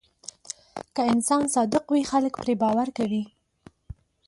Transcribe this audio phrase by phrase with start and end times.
[0.93, 3.23] که انسان صادق وي، خلک پرې باور کوي.